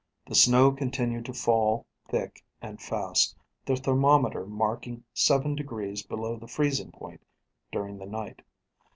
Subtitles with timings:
[0.25, 3.35] The snow continued to fall thick and fast,
[3.67, 7.21] the thermometer marking 7 degrees below the freezing point
[7.71, 8.41] during the night.